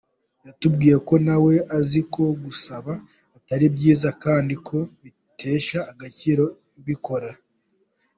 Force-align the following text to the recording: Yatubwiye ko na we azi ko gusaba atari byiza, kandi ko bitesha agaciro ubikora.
Yatubwiye 0.45 0.95
ko 1.07 1.13
na 1.25 1.35
we 1.45 1.55
azi 1.77 2.01
ko 2.13 2.23
gusaba 2.43 2.91
atari 3.37 3.65
byiza, 3.75 4.09
kandi 4.23 4.53
ko 4.67 4.77
bitesha 5.03 5.79
agaciro 5.91 6.43
ubikora. 6.79 7.29